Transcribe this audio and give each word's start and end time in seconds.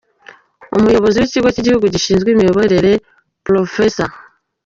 Umuyobozi 0.77 1.17
w’Ikigo 1.19 1.47
cy’Igihugu 1.55 1.85
Gishinzwe 1.93 2.27
Imiyoborere 2.31 2.91
Prof. 3.45 3.73